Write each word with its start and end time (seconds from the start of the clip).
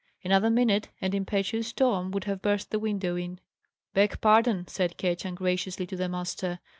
Another 0.23 0.49
minute, 0.49 0.89
and 0.99 1.13
impetuous 1.13 1.71
Tom 1.73 2.09
would 2.09 2.23
have 2.23 2.41
burst 2.41 2.71
the 2.71 2.79
window 2.79 3.15
in. 3.15 3.39
"Beg 3.93 4.19
pardon," 4.19 4.67
said 4.67 4.97
Ketch, 4.97 5.25
ungraciously, 5.25 5.85
to 5.85 5.95
the 5.95 6.09
master. 6.09 6.59